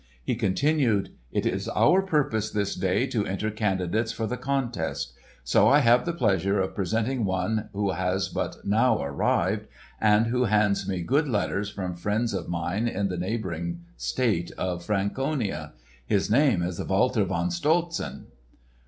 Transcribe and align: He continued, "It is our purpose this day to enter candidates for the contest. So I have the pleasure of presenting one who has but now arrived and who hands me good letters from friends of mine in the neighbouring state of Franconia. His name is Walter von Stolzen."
He 0.23 0.33
continued, 0.35 1.09
"It 1.31 1.45
is 1.45 1.69
our 1.69 2.01
purpose 2.01 2.49
this 2.49 2.73
day 2.73 3.05
to 3.05 3.23
enter 3.27 3.51
candidates 3.51 4.11
for 4.11 4.25
the 4.25 4.35
contest. 4.35 5.13
So 5.43 5.67
I 5.67 5.77
have 5.81 6.07
the 6.07 6.11
pleasure 6.11 6.59
of 6.59 6.73
presenting 6.73 7.23
one 7.23 7.69
who 7.71 7.91
has 7.91 8.27
but 8.27 8.55
now 8.65 8.99
arrived 8.99 9.67
and 9.99 10.25
who 10.25 10.45
hands 10.45 10.87
me 10.89 11.03
good 11.03 11.27
letters 11.27 11.69
from 11.69 11.93
friends 11.93 12.33
of 12.33 12.49
mine 12.49 12.87
in 12.87 13.09
the 13.09 13.15
neighbouring 13.17 13.81
state 13.95 14.49
of 14.57 14.83
Franconia. 14.83 15.73
His 16.07 16.31
name 16.31 16.63
is 16.63 16.83
Walter 16.83 17.23
von 17.23 17.51
Stolzen." 17.51 18.25